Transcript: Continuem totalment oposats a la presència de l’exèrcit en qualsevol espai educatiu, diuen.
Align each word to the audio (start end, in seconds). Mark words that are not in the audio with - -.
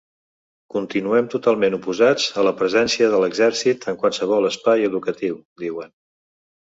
Continuem 0.75 1.27
totalment 1.33 1.75
oposats 1.79 2.25
a 2.43 2.45
la 2.47 2.53
presència 2.61 3.11
de 3.15 3.19
l’exèrcit 3.25 3.87
en 3.93 4.01
qualsevol 4.05 4.51
espai 4.53 4.87
educatiu, 4.89 5.39
diuen. 5.67 5.95